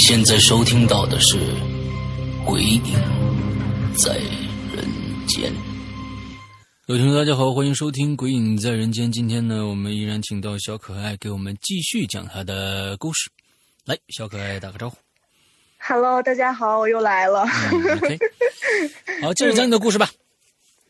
[0.00, 1.36] 现在收听到的是
[2.46, 2.82] 《鬼影
[3.98, 4.16] 在
[4.74, 4.82] 人
[5.26, 5.52] 间》。
[6.86, 9.08] 各位听众，大家好，欢迎收听《鬼影在人间》。
[9.12, 13.28] 今天呢，我们依然请到小可爱给我们继续讲他的故事。
[13.84, 14.96] 来，小可爱打个招呼。
[15.78, 17.46] Hello，大家好，我又来了。
[17.46, 20.08] 好， 接着讲你的故事吧。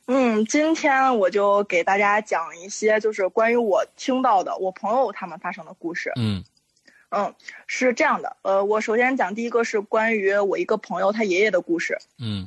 [0.06, 6.12] 嗯，今天我就给大家讲一些就是关于我听到的我朋友他们发生的故事。
[6.16, 6.44] 嗯
[7.10, 7.34] 嗯，
[7.66, 11.98] 是这样的，呃，我首先讲第一个是关于我一个朋友他爷爷的故事。
[12.18, 12.46] 嗯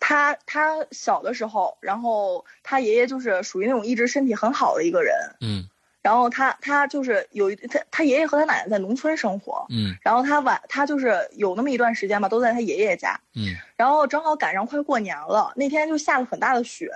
[0.00, 5.68] 他他小的时候，然后他爷爷就是属于那种一直身体很好的一个人，嗯
[6.02, 16.90] 然后他他就是有一他他爷爷和他奶奶在农村生活，嗯然后他晚他就是有那么一段时间吧，都在他爷爷家，嗯然后正好赶上快过年了，那天就下了很大的雪。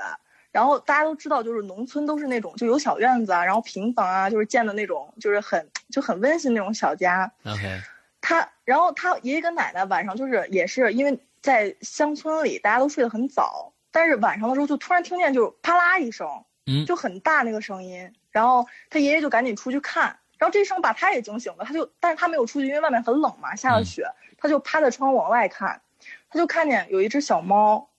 [0.56, 7.30] 然后大家都知道，就是农村都是那种就有小院子啊，然后平房啊，就是建的那种，就是很就很温馨那种小家。
[7.44, 7.78] ，OK，
[8.22, 16.26] 他，然后他爷爷跟奶奶晚上就是也是因为在乡村里，大家都睡得很早，但是晚上的时候就突然听见就是啪啦一声，
[16.64, 16.86] 嗯。
[16.86, 20.04] 就很大那个声音，然后他爷爷就赶紧出去看，
[20.38, 24.06] 然后这一声把他也惊醒了，他就但是他没有出去，因为外面很冷嘛，下了雪，
[24.38, 25.82] 他就趴在窗户往外看，
[26.30, 27.95] 他就看见有一只小猫，呃，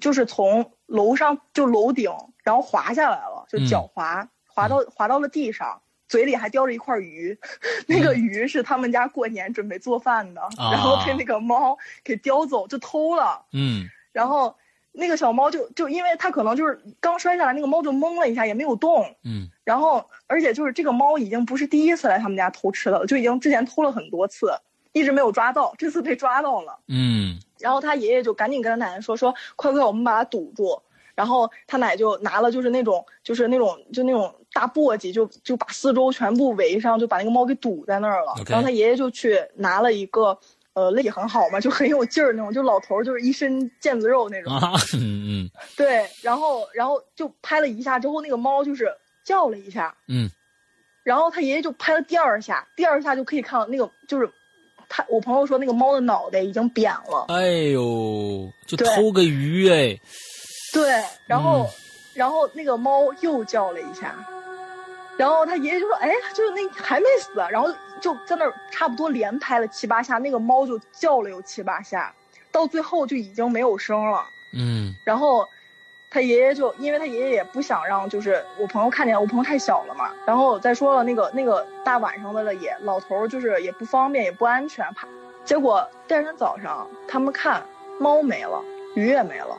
[0.00, 2.10] 就是从楼上就楼顶，
[2.44, 5.80] 然后滑下来了，就脚滑、滑到滑到了地上。
[6.08, 7.38] 嘴里还叼着一块鱼，
[7.86, 13.46] 那个鱼是他们家过年准备做饭的，啊然后被那个猫给叼走，就偷了。
[13.52, 14.52] 嗯然后
[14.90, 19.04] 那个小猫就就因为它可能就是刚摔下来，那个猫就懵了一下，也没有动。
[19.22, 24.52] 嗯然后而且就是这个猫已经不是第一次来他们家偷吃的了，就已经之前偷了很多次，
[24.90, 26.76] 一直没有抓到，这次被抓到了。
[26.88, 30.80] 嗯然后他爷爷就赶紧跟他奶奶说说，快快，我们把它堵住。
[31.14, 38.32] 然后他奶就拿了就是那种就是那种就那种大簸箕，就就把四周全部围上，就把那个猫给堵在那儿了。
[38.46, 40.38] 然后他爷爷就去拿了一个，
[40.72, 44.56] 呃，力气很好嘛，就很有劲儿那种，就老头儿就是一身腱子肉那种。
[44.56, 48.90] 啊嗯嗯 对，然后然后就拍了一下之后，那个猫就是
[49.22, 50.30] 叫了一下，嗯
[51.02, 54.30] 然后他爷爷就拍了第二下，第二下就可以看到那个就是
[54.90, 57.24] 他我朋友说那个猫的脑袋已经扁了。
[57.28, 59.98] 哎呦，就偷个鱼哎，
[60.74, 61.70] 对，然后，嗯
[62.12, 64.14] 然后那个猫又叫了一下，
[65.16, 72.12] 然后他爷爷就说：“哎，就是那还没死。”然后就在那儿差不多连拍了七八下，那个猫就叫了有七八下，
[72.50, 74.24] 到最后就已经没有声了。
[74.52, 75.46] 嗯然后
[76.10, 80.10] 他爷爷就因为他爷爷也不想让就是我朋友看见，我朋友太小了嘛。
[80.26, 85.06] 然后再说了那个那个大晚上的了也老头就是也不方便也不安全，怕。
[85.44, 87.62] 结果第二天早上他们看
[88.00, 88.60] 猫没了，
[88.96, 89.56] 鱼也没了。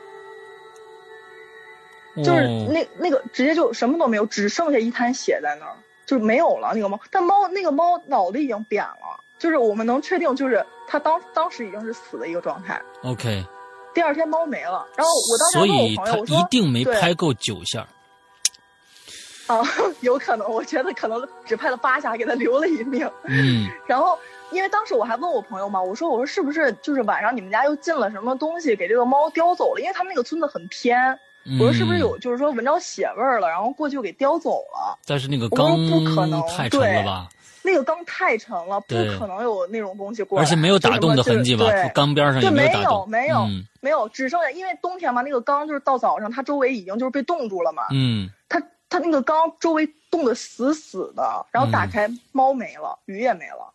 [2.17, 5.73] 就是哦那那个直接就什么都没有，只剩下一滩血在那儿，
[6.05, 6.99] 就是没有了那个猫。
[7.09, 12.81] 但猫那个猫脑袋已经扁了，就是我们能确定，就是它当当时已经是死的一个状态。
[13.03, 13.45] OK，
[13.93, 17.87] 第二天猫没了，然后我当时问我以他朋友，我说一定没对拍够九下。
[19.47, 19.61] 啊，
[19.99, 23.09] 有可能，我觉得可能只拍了八下，给他留了一命。
[23.25, 24.17] 嗯然后
[24.51, 29.81] 因为当时我还问我朋友嘛，我说我说是不是就是晚上你们家又进了什么东西给这个猫叼走了？
[29.81, 30.97] 因为他们那个村子很偏，
[31.43, 34.97] 嗯，我说是不是有就是说闻着血味儿了，然后过去就给叼走了？
[35.05, 37.27] 但是那个我说缸不可能太沉了对吧？
[37.63, 43.67] 那个缸太沉了，不可能有那种东西过来，而且没有打洞的痕迹吧缸边上也对，对，有打洞，没有，没有，嗯。
[43.81, 48.29] 没有，只剩下因为冬天嘛，那个缸就是到早上，它周围已经就是被冻住了嘛，嗯。
[48.47, 51.89] 它它那个缸周围冻得死死的，然后打嗯。
[51.89, 53.73] 开，猫没了，鱼也没了，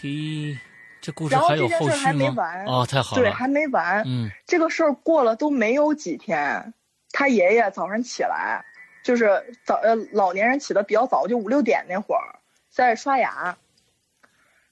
[0.00, 0.58] 嘿，
[1.00, 2.34] 这故事还有后续吗？
[2.36, 4.30] 完，哦，太好了对，还没完，嗯。
[4.46, 6.74] 这个事儿过了都没有几天，
[7.10, 8.64] 他爷爷早上起来，
[9.02, 12.38] 就是早呃老年人起的比较早，就五六点那会儿，
[12.70, 13.56] 在刷牙，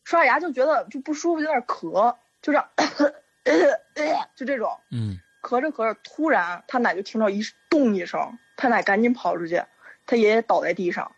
[0.05, 9.63] 刷牙就觉得就不舒服，有点咳，就这样，就这种，嗯咳着咳着，突然他奶就听到一咚一声，他奶赶紧跑出去，
[10.07, 11.13] 他爷爷倒在地上，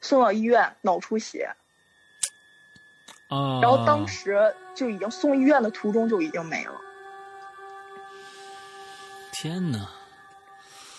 [0.00, 1.54] 送到医院脑出血。
[3.28, 6.80] 啊，然后当时就已经送医院的途中就已经没了。
[9.32, 9.97] 天哪！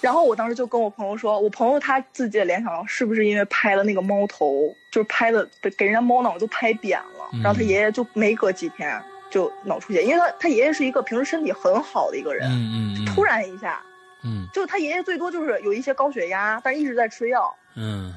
[0.02, 5.48] 然后我当时就跟我朋友说，我朋友他自己也联想到是不是因为拍了那个猫头，就是拍的
[5.78, 13.82] 给人家猫脑都拍扁了，嗯然后他爷爷就没隔几天就脑出血，因为他他爷爷是一个平时身体很好的一个人，嗯嗯嗯，突然一下，
[14.24, 18.16] 嗯就他爷爷最多就是有一些高血压，但是一直在吃药，嗯，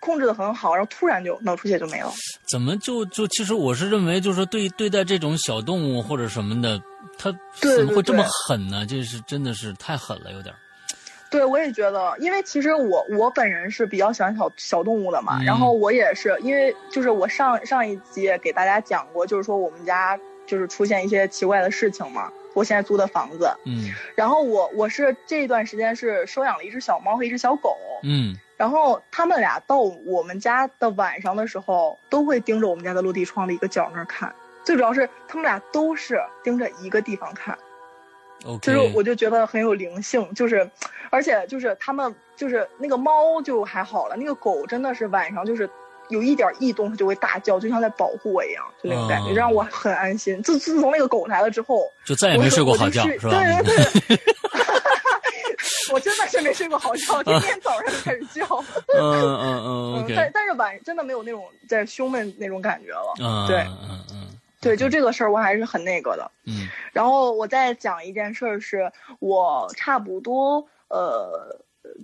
[0.00, 2.10] 控制的很好，然后突然就脑出血就没了。
[2.50, 6.80] 怎么就就其实我是认为，就是说对对待这种小动物或者什么的，
[7.18, 8.86] 它对怎么会这么对狠呢？
[8.86, 10.58] 这是真的是太狠了，有点儿。
[11.30, 34.34] 对，我也觉得，因为其实我我本人是比较喜欢小小动物的嘛，嗯然后我也是因为就是我上上一集也给大家讲过，就是说我们家就是出现一些奇怪的事情嘛，我现在租的房子，嗯然后我我是这段时间是收养了一只小猫和一只小狗，嗯然后他们俩到我们家的晚上的时候，都会盯着我们家的落地窗的一个角那儿看，
[34.64, 37.56] 最主要是他们俩都是盯着一个地方看。
[38.62, 40.68] 就是我就觉得很有灵性，就是，
[41.10, 45.68] 而且就是他们就是那个猫就还好了，那个狗真的是晚上就是
[46.08, 50.42] 有一点异动它就会大叫，就像在保护我一样，就那种感觉，哦让我很安心。
[50.42, 53.30] 自自从那个狗来了之后，就再也没睡过好觉，是吧？
[53.62, 53.62] 对
[54.06, 54.34] 对对。
[55.90, 58.44] 我真的是没睡过好觉，天 天早上就开始叫。
[58.94, 63.14] 嗯嗯 嗯但但是晚真的没有那种在胸闷那种感觉了。
[63.20, 64.17] 嗯对嗯嗯
[64.60, 66.30] 对，就这个事儿我还是很那个的。
[66.46, 68.90] 嗯然后我再讲一件事儿，是
[69.20, 71.56] 我差不多呃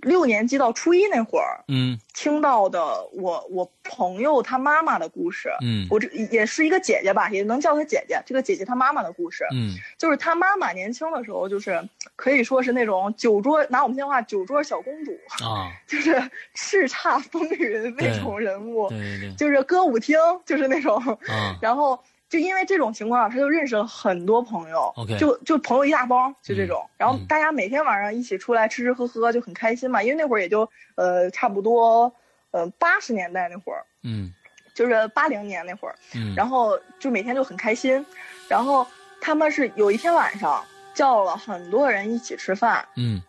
[0.02, 5.50] 六年级到初一那会儿嗯听到的我我朋友他妈妈的故事。
[5.62, 8.22] 嗯我这也是一个姐姐吧，也能叫她姐姐。
[8.24, 11.82] 这个姐姐她妈妈的故事，嗯就是她妈妈年轻的时候，就是
[12.16, 15.12] 可以说是那种酒桌，拿我们现在话，酒桌小公主，
[15.44, 16.12] 啊， 就是
[16.54, 20.16] 叱咤风云那种人物，对对对就是歌舞厅，
[20.46, 20.96] 就是那种。
[21.26, 21.98] 啊， 然后
[22.34, 26.84] 就因为这种情况，他就认识了很多朋友 OK 就就朋友一大帮，就这种。
[26.96, 30.02] 然后嗯大家每天晚上一起出来吃吃喝喝，就很开心嘛。
[30.02, 32.12] 因为那会儿也就呃差不多
[32.50, 34.34] 呃八十年代那会儿，嗯
[34.74, 38.04] 就是八零年那会儿，嗯，然后就每天就很开心。
[38.48, 38.84] 然后
[39.20, 43.22] 他们是有一天晚上叫了很多人一起吃饭，嗯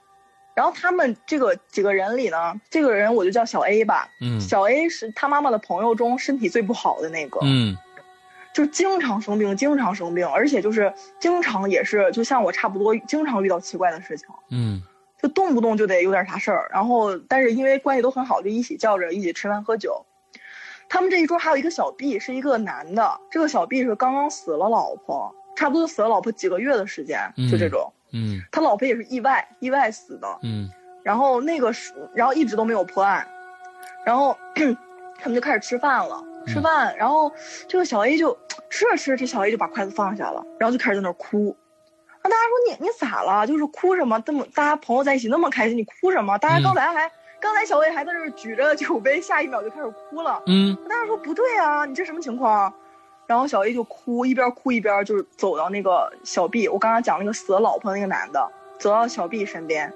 [0.55, 4.09] 然后他们这个几个人里呢，这个人我就叫小 A 吧。
[4.19, 7.77] 嗯小 A 是他妈妈的朋友中身体最不好的那个，嗯
[8.55, 14.81] 就经常生病，经常生病，而且就是经常也是，就像我差不多，经常遇到奇怪的事情，嗯
[15.21, 16.69] 就动不动就得有点啥事儿。
[16.71, 20.05] 然后，但是因为关系都很好，就一起叫着一起吃饭喝酒。
[20.87, 27.19] 他们这一桌还有一个小 B，是一个男的，这个小 B 是刚刚死了老婆，差不多死了老婆几个月的时间，
[27.51, 27.91] 就这种。
[28.13, 30.71] 嗯他老婆也是意外意外死的，嗯
[31.03, 33.27] 然后那个是，然后一直都没有破案，
[34.05, 34.37] 然后
[35.19, 37.31] 他们就开始吃饭了，吃饭，然后
[37.67, 38.37] 这个小 A 就
[38.69, 41.55] 吃着吃着，这小 A 就把筷子放下了，然后就开始在那儿哭。
[42.23, 43.45] 那大家说你你咋了？
[43.45, 44.19] 就是哭什么？
[44.21, 46.37] 这么大家朋友在一起那么开心，你哭什么？
[46.39, 50.41] 大家刚才还、刚才小 A 还在这儿举着酒杯，下一秒就开始哭了。
[50.47, 52.73] 嗯大家说不对啊，你这什么情况？
[53.27, 59.91] 然后小 A 就哭，一边哭一边就是走到那个小 B，我刚刚讲那个死了老婆那个男的，走到小 B 身边，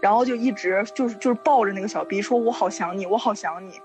[0.00, 3.80] 然后就一直就是就是抱着那个小 B 说：“我好想你，我好想你。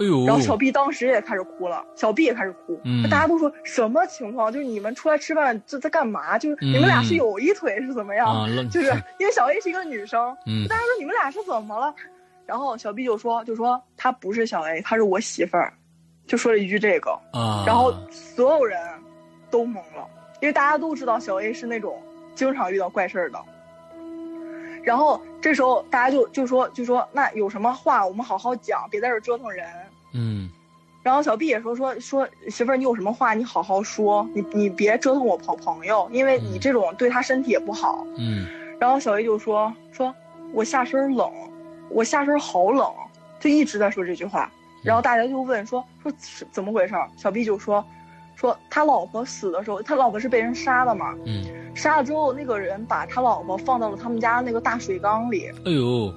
[0.00, 2.80] 哎呦，然后小 B 当时也开始哭了，小 B 也开始哭。
[2.84, 4.50] 嗯大家都说什么情况？
[4.50, 6.38] 就是你们出来吃饭这在干嘛？
[6.38, 8.46] 就是你们俩是有一腿是怎么样？
[8.70, 11.94] 就是因为小 A 是一个女生，嗯大家说你们俩是怎么了？
[12.46, 15.72] 然后小 B 就说就说她不是小 A，她是我媳妇儿，
[16.26, 17.10] 就说了一句这个。
[17.32, 18.80] 啊，然后所有人
[19.50, 20.08] 都懵了，
[20.40, 22.02] 因为大家都知道小 A 是那种
[22.34, 23.38] 经常遇到怪事儿的。
[24.82, 29.66] 然后这时候大家就就说就说那有什么话我们好好讲，别在这儿折腾人。
[30.12, 30.50] 嗯
[31.02, 38.06] 然后小 B 也说说说媳妇儿，你有什么话你好好说，你你别折腾我朋朋友，因为你这种对他身体也不好。
[38.18, 38.46] 嗯
[38.78, 40.14] 然后小 A 就说说
[40.52, 41.30] 我下身冷，
[41.88, 42.86] 我下身好冷，
[43.38, 44.50] 就一直在说这句话。
[44.82, 47.08] 然后大家就问说说是怎么回事儿？
[47.16, 47.84] 小 B 就说
[48.36, 56.12] 说他老婆死的时候，他老婆是被人杀的嘛，嗯，杀了之后那个人把他老婆放到了他们家那个大水缸里，哎呦，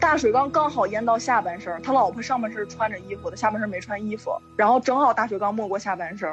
[0.00, 6.30] 大水缸刚好淹到下半身，他老婆上半身穿着衣服的，下半身没穿衣服，然后正好大水缸没过下半身，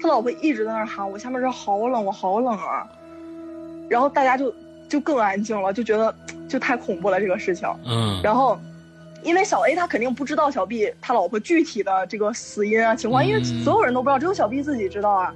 [0.00, 2.88] 他老婆一直在那喊我下半身好冷，我好冷啊，
[3.88, 4.54] 然后大家就
[4.88, 6.14] 就更安静了，就觉得
[6.48, 8.58] 就太恐怖了这个事情，嗯然后。
[9.22, 15.34] 因为小 A 他肯定不知道小 B 他老婆具体的这个死因啊情况，因为嗯所有人都不知道，只有小 B 自己知道啊。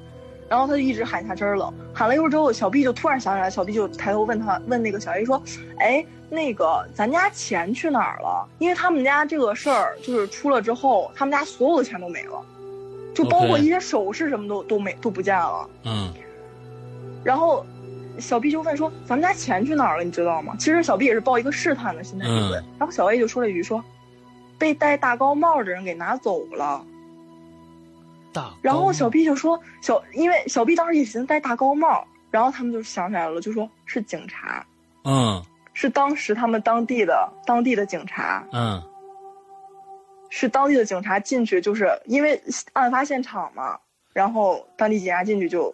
[0.48, 5.42] 然后他就一直喊下身儿冷，喊了一会儿之后，小 B 就突然想起来，小 B 就抬头问他问那个小 A 说
[5.78, 6.02] ：“哎，
[6.34, 8.48] 那个咱家钱去哪儿了？
[8.58, 12.44] 因为他们家这个事儿就是出了之后，他们家所有的钱都没了。
[13.14, 15.70] 就包括一些首饰什么都都没都不见了。
[15.84, 16.12] 嗯
[17.22, 17.64] 然后
[18.18, 20.04] 小 B 就问说：“咱们家钱去哪儿了？
[20.04, 22.52] 你知道吗？”其实小 B 也是抱一个试探的心态去问。
[22.54, 23.82] 嗯然后小 A 就说了一句说
[24.58, 26.84] ：“被戴大高帽的人给拿走了。”
[28.32, 34.66] 大然后小高 B 就说：“小，因为小 B 当时也寻思戴大高帽，然后他们就想起来了，就说是警察，
[35.04, 35.40] 嗯
[35.74, 38.82] 是当时他们当地的当地的警察，嗯
[40.30, 43.78] 是当地的警察进去，就是因为案发现场嘛，
[44.12, 45.72] 然后当地警察进去就，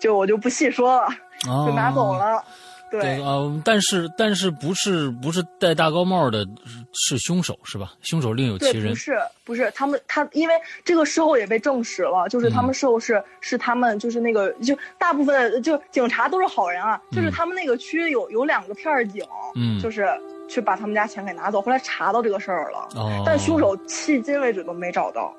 [0.00, 1.08] 就我就不细说了，
[1.44, 2.44] 就拿走哦了。
[2.90, 3.20] 对
[3.64, 6.46] 但是但是不是不是戴大高帽的
[6.92, 7.92] 是凶手是吧？
[8.02, 8.94] 凶手另有，其人不。
[8.94, 19.24] 是不是他们他，因为这个事后也被证实了，就是他们嗯事后是、是他们就是那个就大部分就警察都是好人啊，就是嗯他们那个区有有两个片儿警，
[19.54, 20.08] 嗯就是
[20.48, 25.32] 去把他们家钱给拿走，后来查到这个事儿了，哦，但凶手迄今为止都没找到，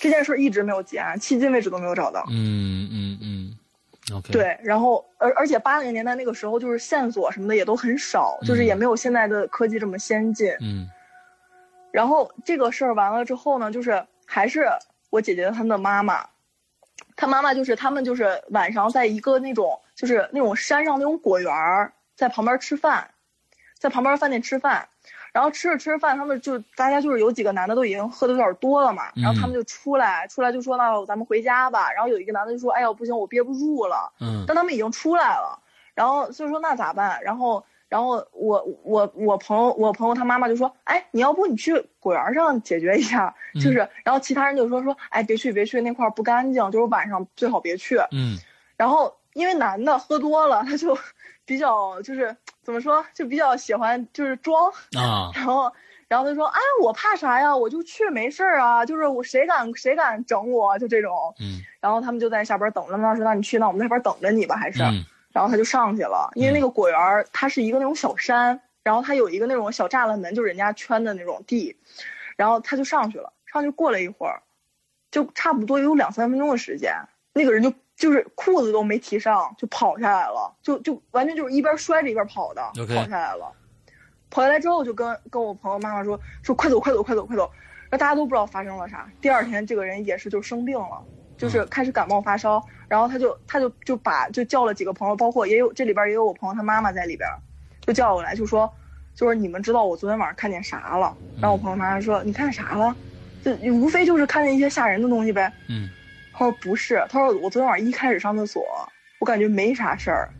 [0.00, 2.24] 这件事儿一直没有结案，迄今为止都没有找到。
[2.30, 3.27] 嗯嗯嗯
[4.32, 10.52] 对，然后而而且八零年代那个时候，就是线索什么的也都很少，就是嗯也没有现在的科技这么先进。
[10.60, 10.88] 嗯
[11.90, 14.68] 然后这个事儿完了之后呢，就是还是
[15.10, 16.26] 我姐姐他们的妈妈，
[17.16, 23.10] 她妈妈就是他们就是晚上在一个那种就是那种山上那种果园儿，在旁边吃饭，
[23.78, 24.88] 在旁边饭店吃饭。
[25.32, 31.92] 然后吃着吃着饭，他们就大家就是有几个男的都已经喝的有点多了嘛，然后他们就出来，出来就说那咱们回家吧。
[31.92, 34.12] 然后有一个男的就说，哎呀不行，我憋不住了。
[34.20, 35.58] 嗯但他们已经出来了，
[35.94, 37.20] 然后所以说那咋办？
[37.22, 47.98] 然后然后我我我朋友我朋友他妈妈就说，哎，你要不你去果园上解决一下，就是，然后其他人就说说，哎，别去别去，那块儿不干净，就是晚上最好别去。
[48.12, 48.36] 嗯
[48.76, 50.96] 然后因为男的喝多了，他就
[51.44, 52.36] 比较就是
[52.68, 55.72] 怎么说，就比较喜欢就是装，啊 然后。
[56.06, 57.54] 然后他说：“哎，我怕啥呀？
[57.54, 61.12] 我就去没事儿啊，就是我谁敢谁敢整我，就这种。
[61.38, 62.96] 嗯然后他们就在下边等着。
[62.96, 71.76] 他说：“那你去，那我们那边等着你吧，还是？”嗯然后他就上去了，因为那个果园儿它是一个那种小山，然后它有一个那种小栅栏门，就是人家圈的那种地，
[72.36, 73.30] 然后他就上去了。
[73.44, 74.42] 上去过了一会儿，
[75.10, 76.94] 就差不多有两三分钟的时间，
[77.34, 83.52] 那个人就就是裤子都没提上就跑下来了，就就完全就是一边摔着一边跑的跑下来了。
[84.30, 87.50] 跑下来之后就跟跟我朋友妈妈说说快走快走快走快走，
[87.90, 89.10] 然后大家都不知道发生了啥。
[89.20, 91.02] 第二天这个人也是就生病了，
[91.36, 97.28] 就是开始感冒发烧，然后他就他就就把就叫了几个朋友，包括也有这里边也有我朋友他妈妈在里边，
[97.80, 98.72] 就叫过来就说
[99.14, 101.16] 就是你们知道我昨天晚上看见啥了？
[101.40, 102.94] 然后我朋友妈妈说你看啥了？
[103.42, 105.50] 就无非就是看见一些吓人的东西呗。
[105.68, 105.88] 嗯
[106.38, 108.64] 他说不是，他说我昨天晚上一开始上厕所，
[109.18, 110.32] 我感觉没啥事儿，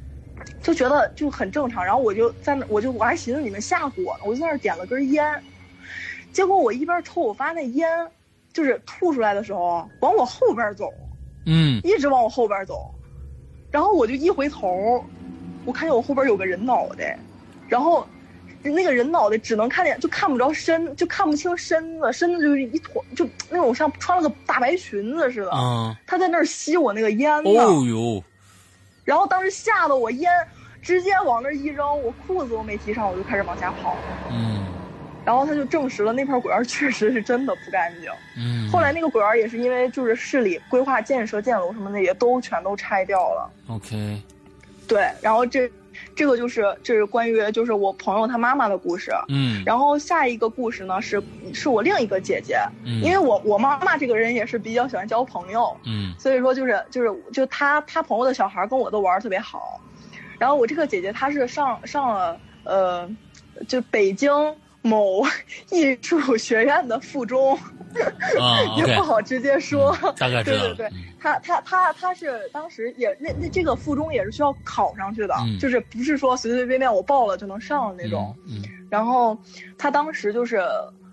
[0.63, 1.85] 就觉得就很正常。
[1.85, 5.43] 然后我就在那，我就我还寻思你们吓唬我呢，我就在那点了根烟，
[6.31, 7.89] 结果我一边抽，我发现那烟
[8.53, 10.89] 就是吐出来的时候往我后边走，
[11.47, 12.95] 嗯一直往我后边走，
[13.69, 15.05] 然后我就一回头，
[15.65, 17.19] 我看见我后边有个人脑袋，
[17.67, 18.09] 然后
[18.71, 25.51] 那个人脑袋只能看见，就看不着身，就看不清身子，身子就是一坨，就那种像穿了个大白裙子似的。
[25.51, 28.23] 啊他在那儿吸我那个烟呢，哦呦
[29.05, 30.31] 然后当时吓得我烟
[30.83, 33.97] 直接往那儿一扔，我裤子都没提上，我就开始往下跑。
[34.31, 34.67] 嗯
[35.25, 38.11] 然后他就证实了那片果园确实是真的不干净。
[38.35, 43.51] 嗯，后来那个果园也是因为就是市里规划建设建楼什么的也都全都拆掉了。
[43.69, 44.23] OK
[44.87, 45.71] 对，然后这
[46.15, 49.13] 这个就是这是关于就是我朋友他妈妈的故事。
[49.29, 49.63] 嗯。
[49.65, 53.03] 然后下一个故事呢是是我另一个姐姐，嗯。
[53.03, 56.15] 因为我我妈妈这个人也是比较喜欢交朋友，嗯。
[56.19, 59.81] 所以说就是就是就她她朋友的小孩跟我都玩儿特别好，
[60.39, 63.09] 然后我这个姐姐她是上上了呃，
[63.67, 64.31] 就北京
[64.89, 65.23] 某
[65.71, 67.55] 艺术学院的附中，
[68.41, 69.97] 啊 也不好直接说。
[70.17, 70.91] 大概知道对对对，
[71.21, 78.35] 他他他他是当时也那那这个附中也是需要考上去的，嗯就是不是说随随便便我报了就能上的那种。
[78.49, 79.37] 嗯然后
[79.77, 80.63] 他当时就是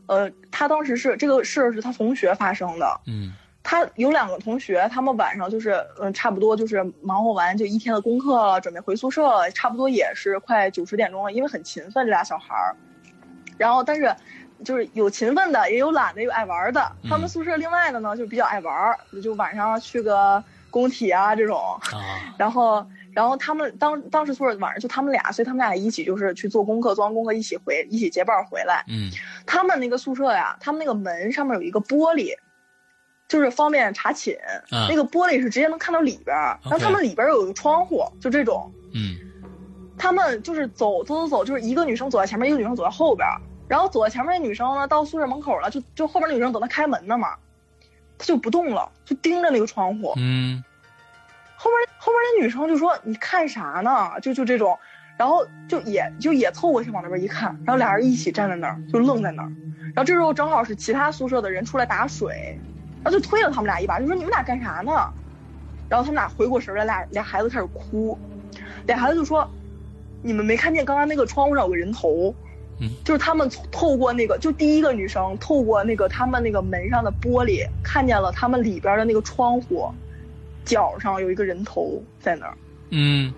[0.08, 12.76] 呃，他当时是这个事儿是他同学发生的，嗯他有两个同学，他们晚上就是嗯，差不多就是忙活完就一天的功课了，准备回宿舍了，差不多也是快九十点钟了，因为很勤奋这俩小孩儿。
[13.58, 14.14] 然后但是
[14.64, 16.92] 就是有勤奋的，也有懒的，有爱玩的。
[17.10, 21.58] 他们宿舍另外的呢，就比较爱玩儿，就晚上去个工体啊这种。
[21.92, 22.00] 啊
[22.38, 28.84] 然后然后他们当当时宿舍晚上就他们俩，所以他们俩一起就是去做功课，做完功课一起回一起结伴回来。
[28.88, 29.10] 嗯
[29.46, 32.34] 他们那个宿舍呀，他们那个门上面有一个玻璃，
[33.28, 34.36] 就是方便查寝。
[34.70, 38.72] 啊那个玻璃是直接能看到里边儿，然后他们里边有一个窗户，就这种。
[38.94, 39.16] 嗯
[39.98, 43.40] 他们就是走走走走，就是一个女生走在前面，一个女生走在后边儿。
[43.68, 47.36] 然后走在前面那女生呢，到宿舍门口了，就就后边那女生等她开门呢嘛。
[48.18, 50.14] 她就不动了，就盯着那个窗户。
[50.18, 50.64] 嗯
[51.58, 54.78] 后面后面那女生就说：“你看啥呢？”就就这种，
[55.18, 59.50] 然后就也就也凑过去往那边一看，然后俩人一起站在那儿，就愣在那儿。
[59.96, 62.60] 然后这时候正好是其他宿舍的人出来打水，
[63.04, 64.92] 然后就推了他们俩一把，就说：“你们俩干啥呢？”
[65.90, 68.20] 然后他们俩回过神来，俩俩孩子开始哭，
[68.86, 69.50] 俩孩子就说
[70.26, 72.34] ：“你们没看见刚刚那个窗户上有个人头？”
[72.82, 79.90] 嗯就是他们透过那个，就第一个女生透过那个他们那个门上的玻璃，看见了他们里边的那个窗户，
[80.66, 82.58] 角上有一个人头在那儿。
[82.90, 83.34] 嗯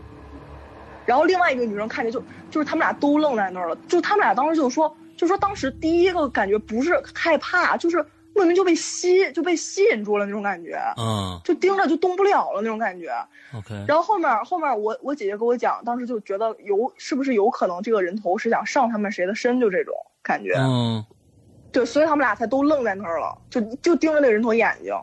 [1.05, 8.03] 然后另外一个女生看见就就是他们俩都愣在那儿了，就他们俩当时就说，就说当时第一个感觉不是害怕，就是
[8.37, 13.11] 莫名就被吸就被吸引住了那种感觉，嗯就盯着就动不了了那种感觉。
[13.53, 20.53] ，OK，然后后面后面我我姐姐跟我讲，当时就觉得有是不是有可能这个人头是想上他们谁的身，就这种感觉。
[20.55, 21.03] 嗯
[21.71, 24.93] 对，所以他们俩才都愣在那儿了，就就盯着那个人头眼睛。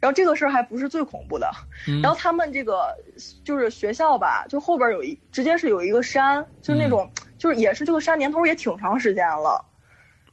[0.00, 1.48] 然后这个事儿还不是最恐怖的，
[1.86, 2.92] 嗯，然后他们这个
[3.44, 7.08] 就是学校吧，就后边有一直接是有一个山，就是那种、
[7.38, 9.64] 就是也是这个山年头也挺长时间了，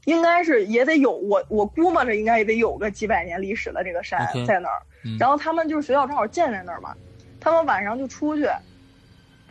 [0.09, 4.81] 应该是也得有我我估摸着应该也得有个几百年历史的这个山在那儿。
[5.05, 6.93] 嗯然后他们就是学校正好建在那儿嘛，
[7.39, 8.49] 他们晚上就出去，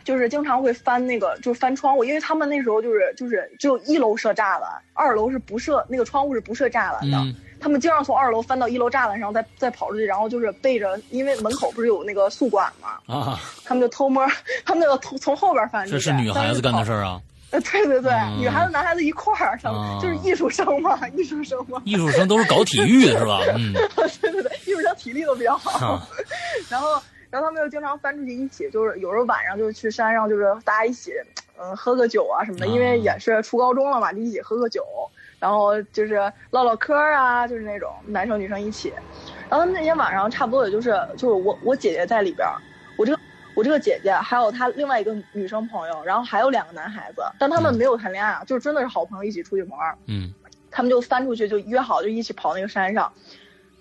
[0.03, 7.17] 就是经常会翻那个就是翻窗户，因为他们那时候就是就是只有一楼设栅栏，二楼是不设那个窗户是不设栅栏的。
[7.17, 14.25] 嗯他们经常从二楼翻到一楼栅栏上，再再跑出去，然后就是背着，因为门口不是有那个宿管嘛，啊，他们就偷摸，
[14.63, 15.97] 他们就偷从后边翻出去。
[15.97, 16.93] 这是女孩子干的事。
[16.93, 17.19] 儿啊，
[17.51, 23.39] 呃，对对对，嗯女孩子男孩子一块儿，他们、啊就是艺术生嘛，艺术生嘛，艺术生都是搞体育的是吧？
[23.57, 23.73] 嗯
[24.21, 25.93] 对对对，艺术生体力都比较好。
[25.95, 26.07] 啊
[26.69, 31.11] 然后，然后他们又经常翻出去一起，就是有时候晚上就去山上，就是大家一起，
[31.59, 34.83] 嗯，喝个酒啊什么的，啊因为也是初高中了嘛，就一起喝个酒，
[35.39, 38.93] 然后就是唠唠嗑啊，就是那种男生女生一起。
[39.49, 42.47] 然后那天晚上差不多也就是就是我我姐姐在里边，
[42.97, 43.19] 我这个
[43.55, 49.97] 我这个姐姐还有她另外一个女生朋友，然后还有两个男孩子，但他们嗯没有谈恋爱啊，就是真的是好朋友一起出去玩儿。
[50.07, 50.33] 嗯
[50.71, 53.11] 他们就翻出去，就约好就一起跑那个山上。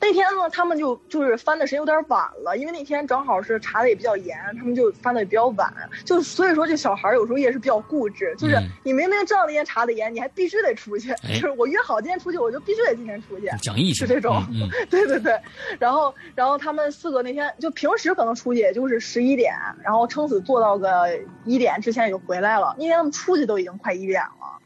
[0.00, 5.72] 那天呢，他们就就是翻的时间有点晚了，因为那天正好是查的也比较严，他们就翻的也比较晚。
[6.04, 11.10] 就所以说，这小孩儿有时候也是比较固执，就是嗯你明明知道那天查的严，你还必须得出去。
[11.12, 13.48] 哎就是我约好今天出去，我就必须得今天出去。
[13.60, 15.38] 讲义气，是这种嗯 对对对，
[15.78, 21.08] 然后然后他们四个那天就平时可能出去也就是十一点，然后撑死做到个
[21.44, 22.74] 一点之前也就回来了。
[22.78, 24.58] 那天他们出去都已经快一点了，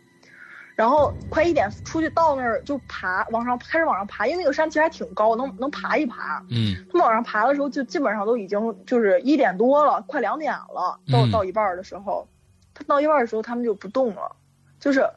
[0.74, 6.42] 然后快一点出去到那儿就爬，往上开始往上爬，因为那个山其实还挺高，能能爬一爬。
[6.50, 10.98] 嗯他们往上爬的时候，就基本上都已经就是一点多了，快两点了。
[11.12, 12.26] 到嗯到一半儿的时候，
[12.74, 14.34] 他到一半儿的时候，他们就不动了，
[14.80, 15.08] 就是，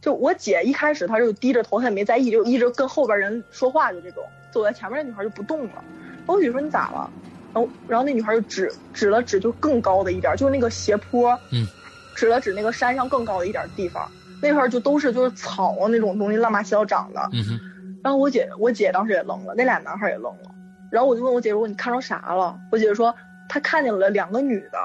[0.00, 4.24] 就我姐一开始她就低着头，她也没在意，就一直跟后边人说话，就这种。
[4.50, 5.84] 走在前面那女孩就不动了。
[6.26, 7.10] 我姐说你咋了？
[7.54, 11.66] 然后然后那女孩就指指了指就更高的一点儿，就是那个斜坡，嗯，
[12.14, 14.10] 指了指那个山上更高的一点儿地方，
[14.42, 17.20] 那块儿就都是就是草啊那种东西乱八七糟长的。
[17.32, 17.58] 嗯
[18.02, 20.50] 然后我姐我姐当时也愣了，那俩男孩也愣了。
[20.90, 22.58] 然后我就问我姐说你看着啥了？
[22.72, 23.14] 我姐说
[23.48, 24.78] 她看见了两个女的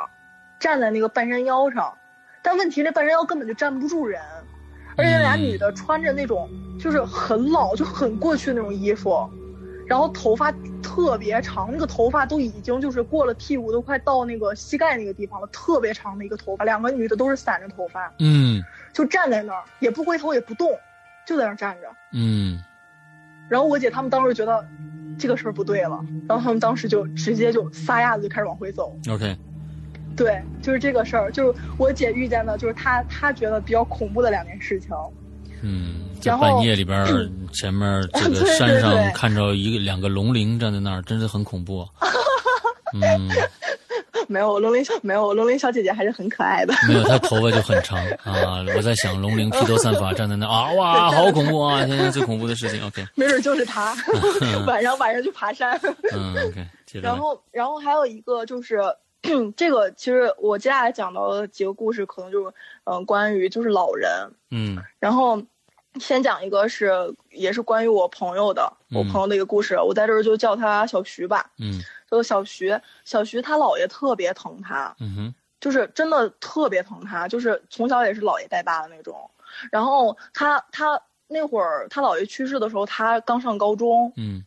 [0.60, 1.92] 站在那个半山腰上，
[2.44, 4.22] 但问题那半山腰根本就站不住人，
[4.96, 6.48] 而且那俩女的穿着那种
[6.80, 9.28] 就是很老就很过去那种衣服，
[9.88, 10.54] 然后头发
[10.98, 16.66] 特别长，那个头发都已经就是过了屁股，都快到那个膝盖那个地方了，特别长的一个头发。
[16.66, 20.72] 两个女的都是散着头发，嗯就站在那儿，也不回头也不动，
[21.24, 21.88] 就在那儿站着。
[22.14, 22.60] 嗯
[23.48, 24.68] 然后我姐他们当时觉得
[25.20, 28.98] 这个事儿不对了，然后他们当时就直接就撒丫子就开始往回走。
[29.08, 29.38] ，OK，
[30.16, 34.90] 对，就是这个事儿，就是我姐遇见的，就是她她觉得比较恐怖的两件事情。
[35.62, 41.90] 嗯，在半夜里边儿， 前面这个山上看着一个两个龙鳞站在那儿，真是很恐怖啊。
[42.94, 43.30] 嗯，
[44.28, 46.74] 没有龙鳞小没有龙鳞小姐姐还是很可爱的。
[46.88, 48.64] 没有，她头发就很长啊。
[48.76, 51.86] 我在想，龙鳞披头散发站在那儿啊，哇，好恐怖啊！
[51.86, 53.96] 现在最恐怖的事情，OK， 没准就是她，
[54.66, 55.80] 晚上晚上去爬山。
[56.14, 56.66] 嗯，OK。
[57.02, 58.82] 然后然后还有一个就是。
[59.58, 62.54] 这个其实我接下来讲到的几个故事，可能就是
[62.88, 64.10] 嗯、呃关于就是老人，
[64.52, 64.78] 嗯。
[65.00, 65.42] 然后
[66.00, 69.08] 先讲一个是也是关于我朋友的，我嗯。
[69.12, 71.52] 朋友的一个故事，我在这儿就叫他小徐吧。
[71.60, 71.82] 嗯。
[72.10, 75.36] 就小徐，小徐他姥爷特别疼他，嗯哼。
[75.60, 79.30] 就是真的特别疼他，就是从小也是姥爷带大的那种。
[79.72, 84.44] 然后他他那会儿他姥爷去世的时候，他刚上高中，嗯。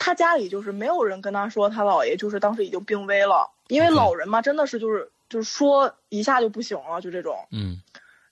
[0.00, 7.36] 他家里就是没有人跟他说他姥爷就是当时已经病危了，因为老人嘛，真的是就是就是说一下就不行了，就这种。
[7.50, 7.80] 嗯。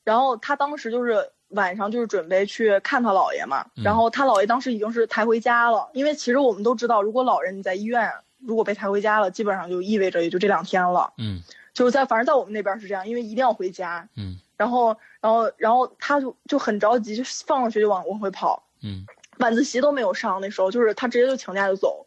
[0.05, 3.85] 然后他当时就是晚上就是准备去看他姥爷嘛，嗯。
[3.85, 11.43] 然后他姥爷当时已经是抬回家了，因为其实我们都知道，如果老人你在医院如果被抬回家了，基本上就意味着也就这两天了，嗯。
[11.75, 14.39] 就是在反正在我们那边是这样，因为一定要回家，嗯。
[14.57, 19.05] 然后然后然后他就就很着急，就放了学就往往回跑，嗯。
[19.39, 22.07] 晚自习都没有上，那时候就是他直接就请假就走，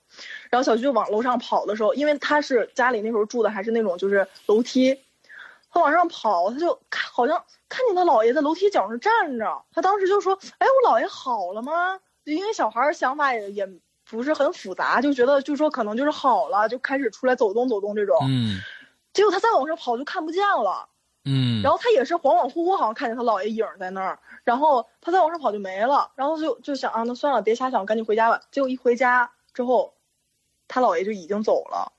[0.49, 4.99] 然后小徐就往楼上跑的时候，因为他是家里那时候住的还是那种就是楼梯，
[5.71, 13.69] 他往上跑，他就看好像看见他姥爷在楼梯角上站着，他当时就说：“哎，我姥爷好了吗？”就因为小孩想法也也
[14.09, 18.17] 不是很复杂，就觉得就说可能就是好了，就开始出来走动走动这种。
[18.27, 18.59] 嗯
[19.11, 20.87] 结果他再往上跑就看不见了。
[21.25, 28.39] 嗯，然后他也是恍恍惚惚，好像看见他姥爷影儿在那儿，然后他再往上跑就没了，然后就就想啊，那算了，别瞎想，赶紧回家吧。
[28.51, 29.93] 结果一回家之后，
[30.69, 31.91] 他姥爷就已经走了。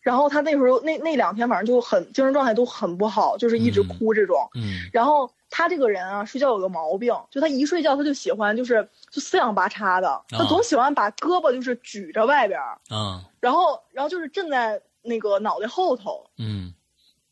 [0.00, 4.48] 然后他那时候那那两天反正就很精神状态都很不好，就是一直哭这种。
[4.54, 12.60] 嗯然后他这个人啊，睡觉有个毛病，就他一睡觉他就喜欢就是就四仰八叉的，他总喜欢把胳膊就是举着外边
[13.40, 16.72] 然后然后就是枕在那个脑袋后头，嗯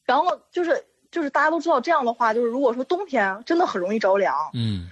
[0.04, 4.34] 然后就是就是大家都知道这样的话，就是如果说冬天真的很容易着凉。
[4.52, 4.90] 嗯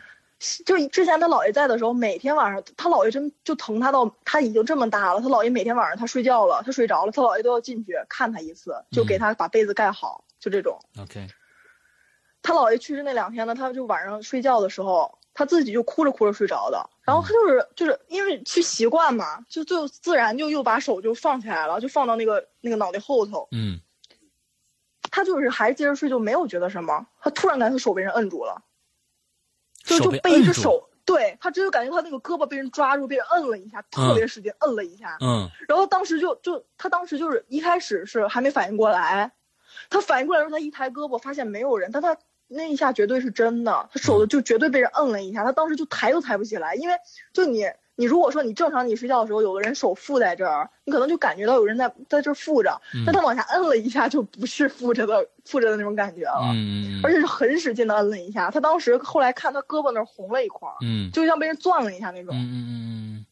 [0.64, 10.78] 就之前他姥爷在的时候，每天晚上他姥爷真就疼他到他已经这么大了，他姥爷每天晚上他睡觉了，他睡着了，他姥爷都要进去看他一次，就给他把被子盖好，就这种。
[11.00, 11.28] ，OK，
[12.42, 16.90] 他姥爷去世那两天呢，他就晚上睡觉的时候，他自己就哭着哭着睡着的。
[17.02, 23.48] 然后他就是就是因为去习惯嘛，就就自然就又把手就放起来了，就放到那个那个脑袋后头。
[23.52, 23.80] 嗯
[25.10, 27.06] 他就是还接着睡，就没有觉得什么。
[27.20, 28.62] 他突然感觉他手被人摁住了，
[29.84, 35.16] 就就被一只手，对他只有感觉他那个胳膊被人抓住，被人摁了一下，特别使劲摁了一下。
[35.20, 39.32] 嗯然后当时就就他当时就是一开始是还没反应过来，
[39.90, 42.16] 他反应过来的时候，他一抬胳膊发现没有人，但他
[42.48, 46.94] 那一下绝对是真的，他手就绝对被人摁了一下，他当时就抬都抬不起来，因为
[47.32, 47.64] 就你
[48.02, 56.50] 你如果说你正常你睡觉的时候，有个人手附在这儿，你可能就感觉到有人在在这儿附着，嗯但他往下摁了一下，就不是附着的附着的那种感觉了。
[56.52, 62.34] 嗯而且是很使劲的摁了一下，他当时后来看他胳膊那儿红了一块儿，嗯就像被人攥了一下那种。
[62.34, 63.26] 嗯嗯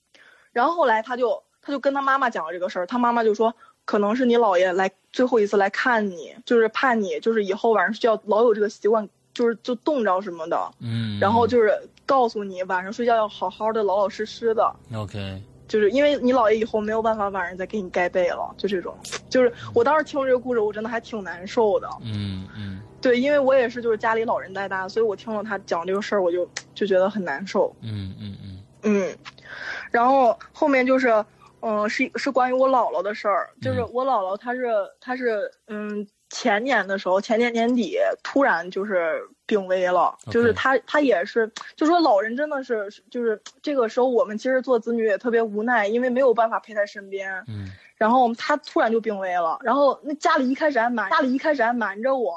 [0.52, 3.52] 然后后来他就他就跟他妈妈讲了这个事儿，他妈妈就说
[3.84, 11.76] 可能是你姥爷来最后一次来看你，就是怕你就是以后晚上睡觉老有这个习惯，就是就冻着什么的，嗯，然后就是
[12.10, 18.92] 告诉你晚上睡觉要好好的老老实实的，OK，就是因为你姥爷以后没有办法晚上再给你盖被了，就这种，
[19.28, 22.80] 就是我当时听这个故事我真的还挺难受的，嗯嗯。
[23.00, 27.72] 对，因为我也是就是家里老人带大，所以我听了他讲这个事儿我就就觉得很难受。
[27.80, 28.62] 嗯嗯嗯。
[28.82, 29.16] 嗯，
[29.92, 31.24] 然后后面就是，
[31.60, 33.88] 嗯、是是关于我姥姥的事儿，就是嗯。
[33.92, 52.32] 我姥姥她是她是嗯前年的时候，前年年底突然就是病危了，就是她她也是，就说老人真的是就是这个时候我们其实做子女也特别无奈，因为没有办法陪在身边，嗯然后他突然就病危了，然后那家里一开始还瞒家里一开始还瞒着我。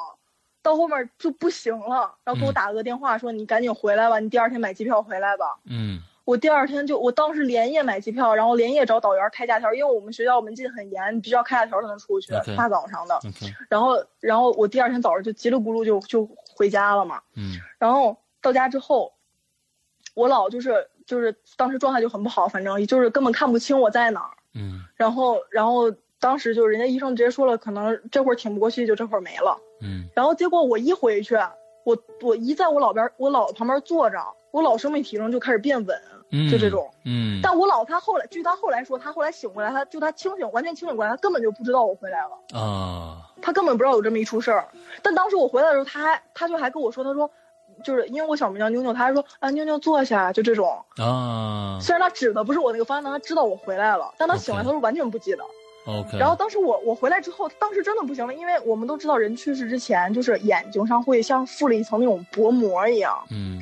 [0.61, 5.45] 到后面就不行了，然后给我嗯打了个电话，说你赶紧回来吧，你第二天买机票回来吧。
[5.65, 13.19] 嗯我第二天就，我当时连夜买机票，然后连夜找导员开假条，因为我们学校门禁很严，你必须要开假条才能出去大早上的。
[13.67, 17.21] 然后，然后我第二天早上就叽里咕噜就就回家了嘛。
[17.35, 19.11] 嗯然后到家之后，
[20.13, 24.31] 我姥就是就是当时状态就很不好，反正就是根本看不清我在哪儿。
[24.53, 29.59] 嗯然后，然后当时就人家医生直接说了，可能这会儿挺不过去，就这会儿没了。
[29.81, 31.35] 嗯然后结果我一回去，
[31.83, 34.17] 我我一在我姥边我姥旁边坐着，
[34.51, 36.01] 我姥生命体征就开始变稳，
[36.33, 36.89] 嗯，就这种。
[37.05, 44.67] 嗯，但我姥她后来，据她后来说，她后来醒过来，她就她清醒，完全清醒过来，她根本就不知道我回来了，啊她根本不知道有这么一出事儿。
[45.01, 47.29] 但当时我回来的时候，她还她就还跟我说，她说，
[47.83, 50.83] 就是因为我小名叫妞妞，她还说啊妞妞坐下，就这种。
[50.97, 55.43] 啊虽然她指的不是我那个方向，但她知道我回来了，但她醒来她说完全不记得。
[55.85, 63.61] ，OK，然后当时我我回来之后，当时真的不行了，因为我们都知道人去世之前，就是眼睛上会像附了一层那种薄膜一样，嗯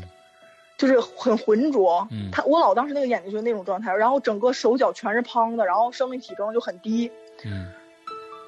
[0.81, 2.07] 就是很浑浊。
[2.09, 7.11] 嗯他我姥当时那个眼睛就是那种状态，然后整个手脚全是胖的，然后生命体征就很低，
[7.45, 7.67] 嗯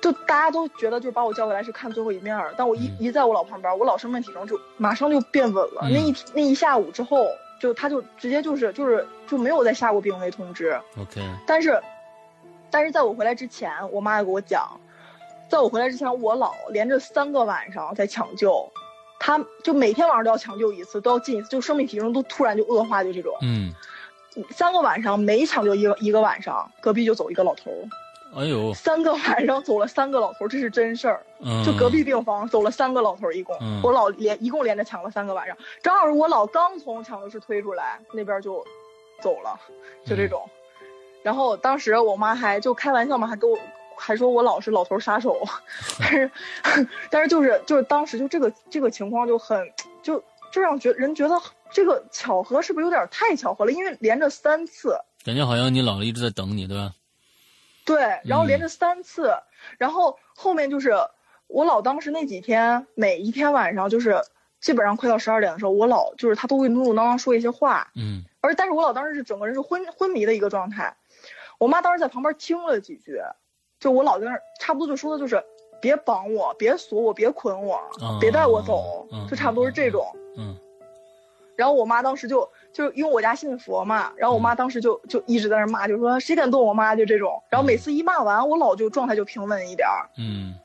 [0.02, 2.52] 就大家都觉得就是把我叫过来是看最后一面儿。
[2.58, 5.82] 但我一、嗯一在我姥旁边，我姥生命体征就马上就变稳了。
[5.84, 7.28] 嗯那一那一下午之后，
[7.62, 10.78] 就他就直接就是就是就没有再下过病危通知。
[11.00, 11.80] ，OK，但是，
[12.72, 14.68] 但是在我回来之前，我妈也给我讲，
[15.48, 18.70] 在我回来之前，我姥连着三个晚上在抢救，
[19.26, 23.34] 她就每天晚上都要抢救一次，都要进一次，就生命体征都突然就恶化，就这种。
[23.42, 23.74] 嗯
[24.50, 27.88] 三个晚上，每抢救一个一个晚上，隔壁就走一个老头儿，
[28.36, 31.24] 哎呦，三个晚上走了三个老头，这是真事儿。
[31.40, 38.62] 嗯，就隔壁病房走了三个老头，一共、嗯我老连一共连着抢了三个晚上，正好是我老刚从抢救室推出来，那边就
[39.22, 39.58] 走了，
[40.06, 40.42] 就这种。
[41.22, 43.58] 然后当时我妈还就开玩笑嘛，还跟我
[43.98, 45.42] 还说我姥是老头杀手，
[46.00, 46.32] 但是
[47.10, 51.40] 但是就是就是当时就这个这个情况就很就就让觉人觉得
[51.72, 53.72] 这个巧合是不是有点太巧合了？
[53.72, 56.94] 因为连着三次，感觉好像你姥姥一直在等你，对吧？
[57.86, 59.34] 对，然后连嗯着三次，
[59.78, 60.94] 然后后面就是
[61.48, 64.22] 我姥当时那几天，每一天晚上就是
[64.62, 70.96] 基本上快到十二点的时候，我姥就是她都会努努囔囔说一些话，嗯而但是我姥当时是整个人是昏昏迷的一个状态，
[71.58, 73.20] 我妈当时在旁边听了几句，
[73.84, 75.44] 就我姥在那儿差不多就说的就是
[75.82, 80.06] 别绑我，别锁我，别捆我，啊别带我走嗯，就差不多是这种。
[80.38, 80.56] 嗯
[81.58, 87.44] 然后我妈当时就就因为我家信佛嘛，然后我妈当时就就一直在那骂，就说谁敢动我妈就这种。
[87.50, 90.08] 然后每次一骂完，我姥就状态就平稳一点儿。
[90.18, 90.56] 嗯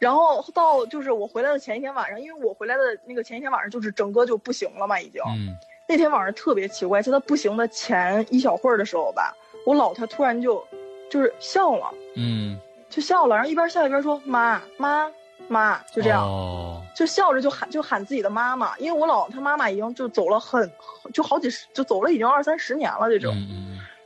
[0.00, 5.22] 然后到就是我回来的前一天晚上，因为我回来的那个前一天晚上就是整个就不行了嘛，已经。
[5.36, 5.56] 嗯
[5.88, 9.34] 那天晚上特别奇怪，在他不行的前一小会儿的时候吧，
[9.66, 10.62] 我姥他突然就
[11.10, 15.10] 就是笑了，嗯，就笑了，然后一边笑一边说妈妈
[15.48, 16.22] 妈，就这样。
[16.22, 20.70] 哦，就笑着就喊就喊自己的妈妈，因为我姥他妈妈已经就走了很
[21.12, 23.34] 就好几十就走了已经二三十年了这种，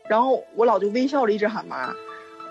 [0.09, 1.95] 然后我姥就微笑着一直喊妈，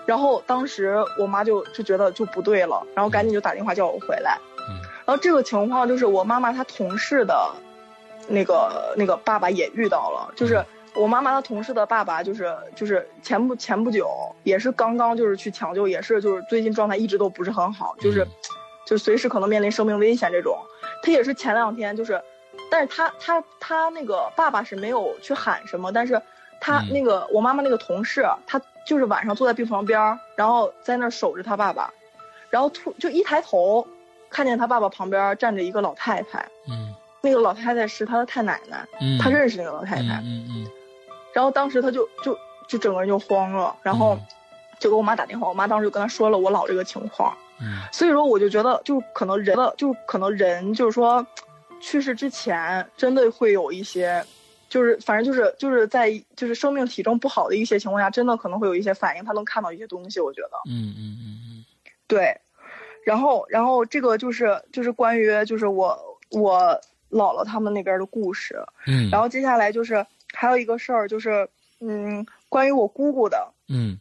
[0.06, 4.38] 然后当时我妈就就觉得就不对了，然后赶紧就打电话叫我回来，
[4.68, 4.80] 嗯。
[5.06, 7.54] 然后这个情况就是我妈妈她同事的，
[8.28, 10.64] 那个那个爸爸也遇到了，就是
[10.96, 14.08] 我妈妈她同事的爸爸就是就是前不前不久
[14.44, 18.28] 也是刚刚就是去抢救，也是就是最近状态一直都不是很好，就是嗯。
[18.86, 20.58] 就随时可能面临生命危险这种。
[21.02, 22.20] 他也是前两天就是，
[22.70, 26.20] 但是他他他那个爸爸是没有去喊什么，但是
[26.60, 26.88] 他嗯。
[26.90, 31.90] 那个、我妈妈那个同事，他就是晚上坐在病床边儿，然后在那儿守着他爸爸，
[32.50, 33.86] 然后突就一抬头，
[34.28, 36.94] 看见他爸爸旁边站着一个老太太，嗯。
[37.22, 40.66] 那个老太太是他的太奶奶，嗯，他认识那个老太太，嗯嗯
[41.34, 44.20] 然后当时他就就就整个人就慌了，然后嗯
[44.80, 47.36] 就给我妈打电话，我妈当时就跟他说了我姥这个情况。
[47.60, 51.24] 嗯所以说，我就觉得，就可能人的，就可能人，就是说，
[51.80, 54.22] 去世之前，真的会有一些，
[54.68, 60.18] 就是反正就是就是在就是生命体征不好的一些情况下，真的可能会有一些反应，他能看到一些东西。
[60.18, 61.64] 我觉得，嗯嗯嗯
[62.08, 62.36] 对。
[63.04, 65.96] 然后，然后这个就是就是关于就是我
[66.30, 66.58] 我
[67.10, 68.60] 姥姥他们那边的故事。
[68.86, 71.48] 嗯，然后接下来就是还有一个事儿，就是
[71.80, 73.52] 嗯，关于我姑姑的。
[73.68, 73.98] 嗯。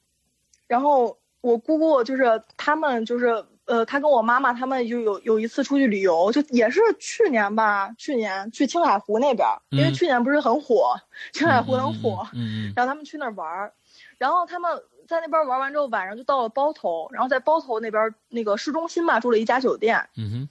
[0.67, 9.93] 然后我姑姑就是他们就是呃，她跟我妈妈他们就有有一次出去旅游，就也是去年吧，去年去青海湖那边儿，因为嗯。
[9.93, 10.96] 去年不是很火，
[11.32, 13.74] 青海湖很火，嗯嗯然后他们去那儿玩儿，
[14.17, 14.72] 然后他们
[15.08, 20.50] 在那边玩完之后，晚上就到了包头，然后在包头那边那个市中心吧住了一家酒店，嗯哼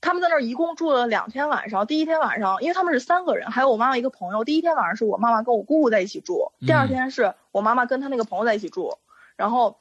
[0.00, 1.86] 他们在那儿一共住了两天晚上。
[1.86, 4.44] 第一天晚上，因为他们是三个人，还有我妈妈一个朋友。
[4.44, 8.98] 第一天晚上是我妈妈跟我姑姑在一起住，第二嗯天是我妈妈跟她那个朋友在一起住。
[9.36, 9.78] 然后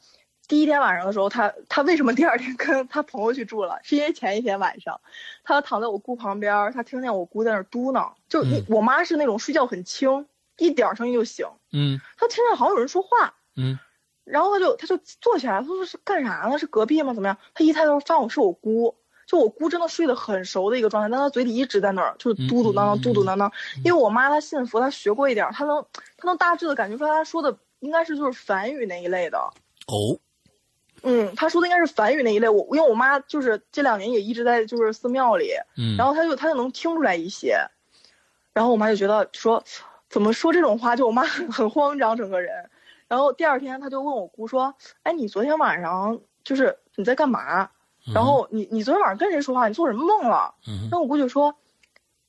[0.47, 3.79] 第一天晚上的时候，她她为什么第二天跟她朋友去住了？
[3.83, 4.99] 是因为前一天晚上，
[5.43, 10.25] 她躺在我姑旁边儿，她听见我姑在那儿嘟囔，就一、嗯我妈是那种睡觉很轻，
[10.57, 11.45] 一点儿声音就醒。
[11.71, 13.77] 嗯她听见好像有人说话，嗯
[14.23, 16.57] 然后他就他就坐起来，他说是干啥呢？
[16.57, 17.13] 是隔壁吗？
[17.13, 17.37] 怎么样？
[17.53, 23.51] 他一抬头发现我是我姑，就我姑真的睡得很熟的一个状态，但她嘴里一直在那儿就是嘟嘟囔囔嘟嘟囔囔。
[23.83, 25.83] 因为我妈她信佛，她学过一点儿，她能
[26.17, 29.37] 她能大致的感觉出来，她说的应该是就是梵语那一类的。
[29.87, 30.17] 哦
[31.03, 32.49] 嗯，她说的应该是梵语那一类。
[32.49, 37.57] 我因为我妈就是这两年也一直在就是寺庙里，嗯，然后她就她就能听出来一些，
[38.53, 39.63] 然后我妈就觉得说，
[40.09, 42.69] 怎么说这种话，就我妈很很慌张整个人。
[43.07, 47.69] 然后第二天她就问我姑说，哎，你昨天晚上就是你在干嘛？
[48.13, 49.67] 然后你你昨天晚上跟谁说话？
[49.67, 50.53] 你做什么梦了？
[50.67, 51.55] 嗯然后我姑就说，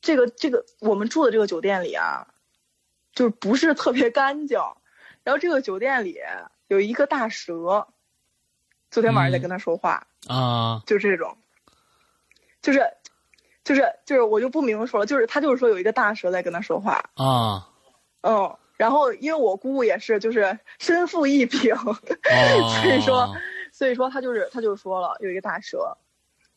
[0.00, 2.28] 这个这个我们住的这个酒店里啊，
[3.12, 4.58] 就是不是特别干净。
[5.22, 6.18] 然后这个酒店里
[6.68, 7.88] 有一个大蛇，
[8.90, 10.06] 昨天晚上在跟他说话。
[10.28, 11.36] 啊就这种，
[12.62, 12.84] 就是，
[13.62, 17.68] 就是就是我就不明说了，就是他就是说有一个大蛇在跟他说话，啊
[18.22, 21.94] 嗯，然后因为我姑姑也是就是身负一柄，哦，
[22.82, 23.36] 所以说
[23.76, 25.94] 所以说他就是他就说了有一个大蛇，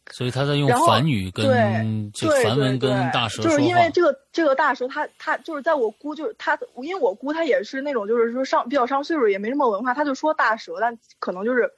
[0.09, 11.69] 所以他在用梵语跟对对这梵文对对跟大蛇就是因为这个这个大蛇他他就是在我姑就是他，因为我姑她也是那种就是说上比较上岁数也没什么文化，他就说大蛇，但可能就是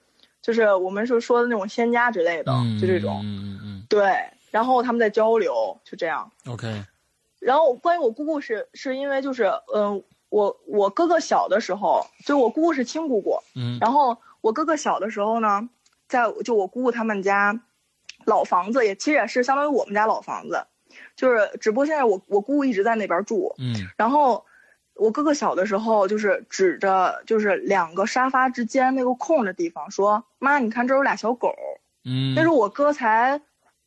[0.43, 4.15] 就是我们是说的那种仙家之类的，嗯就这种，嗯嗯对，
[4.51, 6.31] 然后他们在交流，就这样。
[6.45, 6.85] 嗯，OK，
[7.39, 15.69] 然后关于我姑姑是是因为就是嗯、我我哥哥小的时候，就是我姑姑是亲姑姑，嗯然后我哥哥小的时候呢，
[16.07, 17.61] 在就我姑姑他们家
[18.25, 20.65] 老房子也其实也是相当于我们家老房子，
[21.15, 24.45] 就是只不过现在我我姑姑一直在那边住，嗯然后
[24.95, 31.53] 我哥哥小的时候就是指着就是两个沙发之间那个空的地方说：“妈，你看这有俩小狗。”
[32.03, 33.41] 嗯，那时候我哥才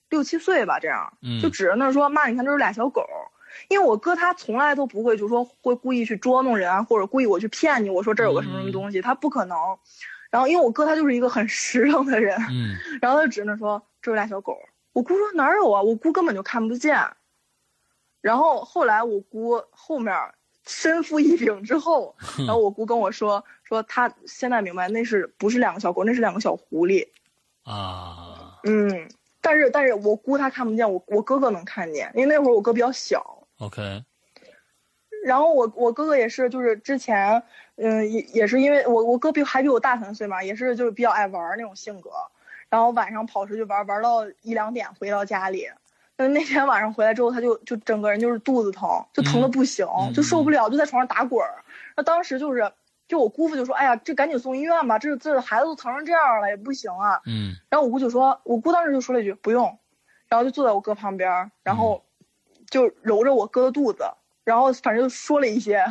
[0.08, 3.04] 六七岁吧，这样嗯就指着那儿说：“妈，你看这有俩小狗。”
[3.68, 9.56] 因为我哥他从来都不会，就说会故意去捉弄人啊，或者故意我去骗你，我说这儿有个什么什么东西，他不可能。
[10.34, 14.58] 然后因为我哥他就是一个很实诚的人，嗯 然后他就指着说这有俩小狗。
[14.92, 15.80] 我姑说哪有啊？
[15.80, 16.98] 我姑根本就看不见。
[18.20, 20.12] 然后后来我姑后面
[20.66, 27.06] 身负一柄之后， 然后我姑跟我说说她现在明白那是不是两个小狗，那是两个小狐狸。
[27.62, 29.08] 啊嗯，
[29.40, 33.46] 但是但是我姑她看不见，我我哥哥能看见，因为那会儿我哥比较小。
[33.58, 34.02] ，OK，
[35.24, 37.42] 然后我我哥哥也是，就是之前，
[37.76, 42.10] 嗯，也也是因为我我哥比还比我大三岁嘛，也是就是比较爱玩儿那种性格，
[42.68, 45.66] 然后晚上跑出去玩儿，玩儿到一两点回到家里，
[46.18, 51.64] 那那天晚上回来之后，他就就整个人就是肚子疼，就疼的不行，嗯就受不了，就在床上打滚儿。
[51.96, 52.70] 那当时就是，
[53.08, 57.20] 就我姑父就说，哎呀，这赶紧送医院吧，这这孩子都疼成这样了，也不行啊。
[57.24, 57.54] 嗯。
[57.70, 59.78] 然后我姑就说，我姑当时就说了一句不用，
[60.28, 62.04] 然后就坐在我哥旁边，然后
[62.68, 64.04] 就揉着我哥的肚子，
[64.44, 65.85] 然后反正就说了一些，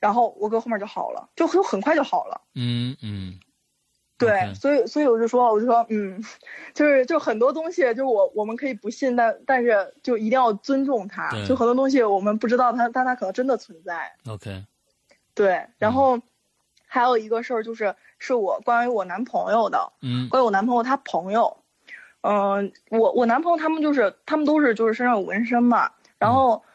[0.00, 2.40] 然后我哥后面就好了，就很很快就好了。
[2.54, 3.38] 嗯嗯，
[4.16, 6.22] 对所以所以我就说，我就说，嗯，
[6.74, 11.30] 就是就很多东西，就是我我们可以不信，但但是就一定要尊重它。
[11.46, 14.12] 就很多东西我们不知道它，但它可能真的存在。
[14.26, 14.64] OK，
[15.34, 16.20] 对，然后
[16.86, 21.56] 还有一个事儿就是是我关于我男朋友的，嗯关于我男朋友他朋友，
[22.22, 26.67] 嗯、我我男朋友他们就是他们都是就是身上有纹身嘛，然后嗯、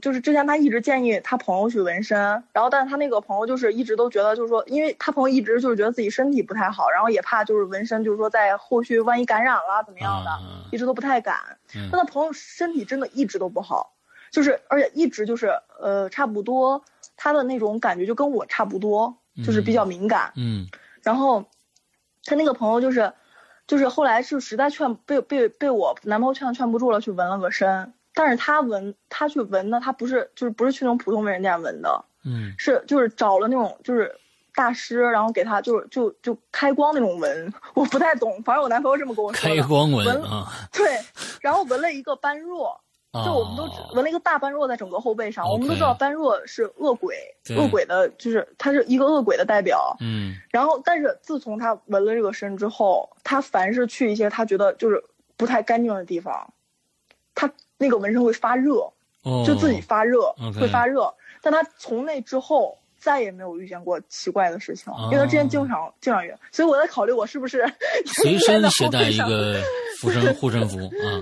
[0.00, 2.18] 就是之前他一直建议他朋友去纹身，
[2.52, 10.40] 然后但是他那个朋友就是一直都觉得就是说，因为他朋友一直就是觉得自己身体不太好，然后也怕就是纹身就是说在后续万一感染了怎么样的，啊
[10.72, 11.36] 一直都不太敢。
[11.76, 13.92] 嗯但他朋友身体真的一直都不好，
[14.32, 16.82] 就是而且一直就是呃差不多
[17.16, 20.32] 他的那种感觉就跟我差不多，就是比较敏感。
[20.36, 20.66] 嗯
[21.02, 21.44] 然后
[22.24, 23.12] 他那个朋友就是，
[23.66, 27.94] 就是后来是实在劝被被被我男朋友劝劝不住了，去纹了个身。
[28.14, 34.14] 但是他纹他去纹呢，他不是就是不是去那种普通纹身店纹的，嗯是就是找了那种就是
[34.54, 39.56] 大师，然后给他就是就就开光那种纹，我不太懂，反正我男朋友这么跟我说的。
[39.56, 40.98] 开光纹纹啊，对，
[41.40, 42.78] 然后纹了一个般若，
[43.24, 47.16] 就我们都纹了一个大般若在整个后背上，我们都知道般若是恶鬼，
[47.56, 49.96] 恶鬼的就是他是一个恶鬼的代表。
[50.00, 55.02] 嗯然后，但是自从他纹了这个身之后，他凡是去一些他觉得就是
[55.36, 56.52] 不太干净的地方，
[57.34, 58.74] 他那个纹身会发热，
[59.22, 61.12] 哦，就自己发热会发热。
[61.40, 67.64] 但他从那之后再也没有遇见过奇怪的事情，因为他之前经常经常遇，所以我在考虑我是不是
[68.06, 69.60] 随身携带一个
[70.00, 71.18] 护身护身符啊。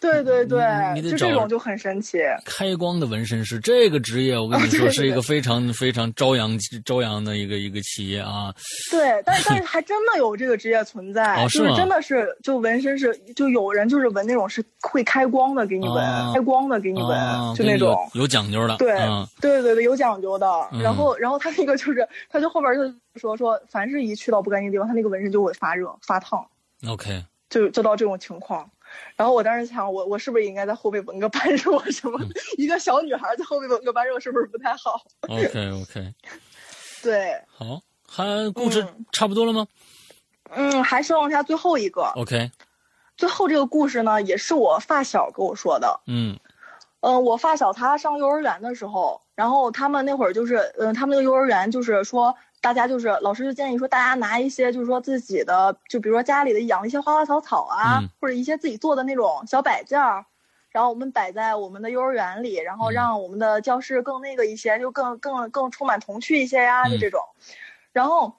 [0.00, 0.62] 对对对
[0.94, 2.18] 你，得找就这种就很神奇。
[2.44, 8.54] 开光的纹身师这个职业，我跟你说是一个非常非常朝阳朝阳的一个一个企业啊。
[8.90, 17.90] 对，但是但是 还真的有这个职业存在，哦是就是真的是就纹身是就有人就是纹那种是会开光的给你纹，哦开光的给你纹，啊，就那种。
[18.14, 20.46] 有有讲究的，对、啊对对对，有讲究的。
[20.72, 22.82] 嗯然后然后他那个就是，他就后边就
[23.18, 26.44] 说说，凡是一去到不干净地方，他那个纹身就会发热发烫
[26.86, 28.68] ，，OK，就就到这种情况。
[29.16, 32.34] 然后我当时想，我我是不是应该在后背纹个般若什么的？
[32.58, 36.14] 一个小女孩在后背纹个般若是不是不太好？OK OK，
[37.02, 39.66] 对，好，还故事嗯差不多了吗
[40.50, 42.02] 嗯，还剩下最后一个。
[42.16, 42.50] ？OK，
[43.16, 46.00] 最后这个故事呢，也是我发小跟我说的。
[46.06, 46.38] 嗯
[47.00, 60.24] 嗯，我发小他上幼儿园的时候，然后他们那会儿就是，嗯，他们那个幼儿园就是说，大家就是老师就建议说，大家拿一些就是说自己的，就比如说家里的养的一些花花草草啊，嗯或者一些自己做的那种小摆件儿，
[60.70, 67.20] 然后我们摆在我们的幼儿园里，然后嗯让我们的教室更那个一些，就更更更充满童趣一些呀，就嗯这种。
[67.92, 68.32] 然后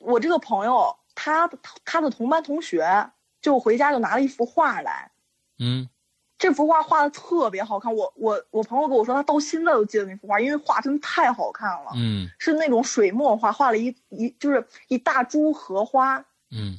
[0.00, 5.10] 我这个朋友，他的他的同班同学就回家就拿了一幅画来。
[5.58, 5.88] 嗯
[6.36, 12.28] 这幅画画的特别好看，我我我朋友跟我说，他到现在都记得那幅画，因为画真的太好看了，嗯。
[12.38, 16.78] 是那种水墨画，画了一一就是一大株荷花，嗯。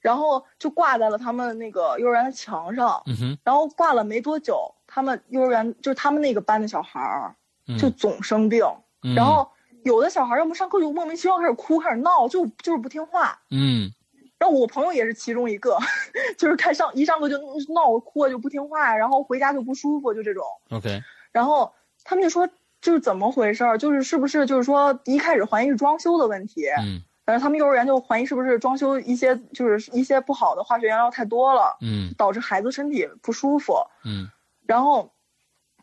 [0.00, 7.34] 然后就挂在了他们那个幼儿园的墙上，嗯哼，然后挂了没多久，他们幼儿园就是他们那个班的小孩儿
[7.66, 8.64] 嗯就总生病，
[9.02, 9.14] 嗯。
[9.14, 9.50] 然后
[9.82, 13.90] 有的小孩儿要么上课就莫名其妙开始哭开始闹，就就是不听话，嗯
[14.38, 15.76] 然后我朋友也是其中一个，
[16.38, 17.38] 就是开上一上课就
[17.74, 20.44] 闹哭就不听话，然后回家就不舒服，就这种。
[20.70, 21.72] OK，然后
[22.04, 22.48] 他们就说，
[22.80, 23.76] 就是怎么回事儿？
[23.78, 33.74] 就是是不是就是说一开始怀疑是装修的问题，嗯反正他们幼儿园就怀疑是不是装修一些就是一些不好的化学原料太多了，嗯导致孩子身体不舒服。
[34.04, 34.30] 嗯
[34.66, 35.12] 然后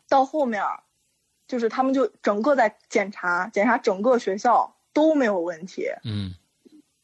[0.08, 0.62] 到后面，
[1.46, 6.34] 就是他们就整个在检查检查整个学校都没有问题，嗯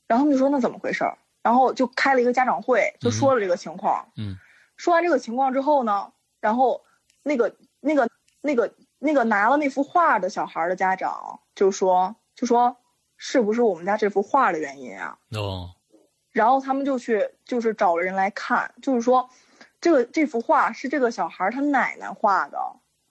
[0.08, 1.16] 然后他们就说那怎么回事儿？
[1.42, 4.06] 然后就开了一个家长会，就说了这个情况。
[4.16, 4.36] 嗯
[4.76, 6.82] 说完这个情况之后呢，然后
[7.22, 8.08] 那个那个
[8.40, 12.76] 那个那个拿了那幅画的小孩的家长就说就说
[13.16, 15.16] 是不是我们家这幅画的原因啊？
[15.36, 15.70] 哦
[16.32, 19.28] 然后他们就去就是找了人来看，就是说
[19.80, 22.58] 这个这幅画是这个小孩他奶奶画的。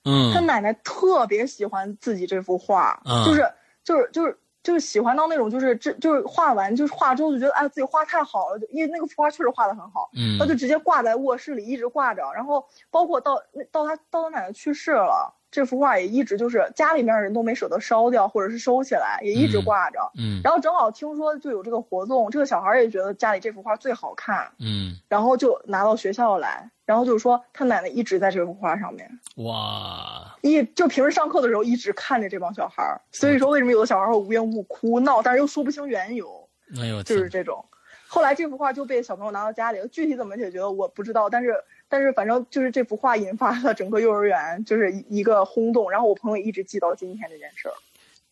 [0.03, 3.53] 嗯他嗯奶奶特别喜欢自己这幅画，嗯就是
[3.83, 10.37] 就是就是就是喜欢到那种就是这就是画完就是画之后就觉得哎自己画太好了，就因为那个幅画确实画的很好，嗯。
[10.37, 19.99] 他就直接挂在卧室里一直挂着，然后包括到那到他到他奶奶去世了，这幅画也一直就是家里面人都没舍得烧掉或者是收起来，也一直嗯挂着。
[20.17, 29.19] 嗯然后正好听说就有这个活动，这个小孩也觉得家里这幅画最好看，嗯然后就拿到学校来，然后就是说他奶奶一直在这幅画上面。
[29.35, 36.47] 哇一就平时上课的时候一直看着这帮小孩儿，所以说为什么有的小孩会无缘无故哭闹，但是又说不清缘由，
[36.79, 37.63] 哎呦天就是这种。
[38.07, 41.55] 后来这幅画就被小朋友拿到家里了，具体怎么解决的我不知道，但是
[41.91, 47.73] 但是反正就是这幅画引发了整个幼儿园就是一个轰动，然后我朋友一直记到今天这件事儿。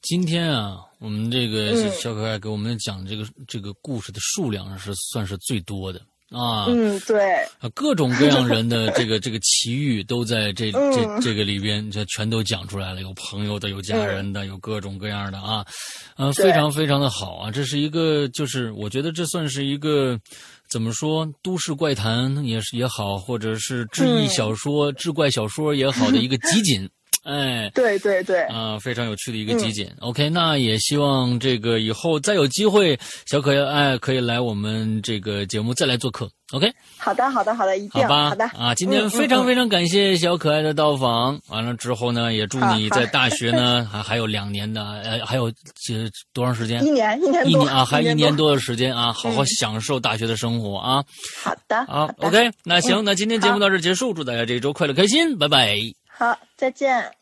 [0.02, 6.00] 今天啊，我们这个嗯小可爱给我们讲这个这个故事的数量是算是最多的
[6.30, 6.66] 啊。
[6.68, 13.02] 嗯，对，啊，各种各样人的 这个这个奇遇都在这这嗯这个里边，这全都讲出来了。
[13.02, 15.66] 有朋友的，有家人的，有各种各样的啊，
[16.18, 17.52] 呃，非常非常的好啊。
[17.52, 20.20] 这是一个，就是我觉得这算是一个
[20.70, 26.90] 怎么说，都市怪谈也是也好，或者是志异嗯小说、志怪小说也好的一个集锦。
[27.24, 29.90] 哎，对对对，啊、非常有趣的一个集锦。
[30.00, 36.30] OK，那也希望这个以后再有机会，小可爱可以来我们这个节目再来做客。
[36.52, 36.72] OK。
[36.98, 41.40] 好的好的好的，一定好吧，的啊，今天嗯非常嗯非常感谢小可爱的到访。
[41.48, 46.84] 完了之后呢，也祝你在大学呢 还还有两年的，呃，还有这多长时间？
[46.84, 48.50] 一年一年多一年啊，还一年多。
[48.50, 51.04] 的时间啊，好好嗯享受大学的生活啊。
[51.44, 55.99] 好的好的，OK，那行，嗯那今天节目到这儿结束，祝大家这一周快乐开心，拜拜。
[56.20, 57.19] 好，再见。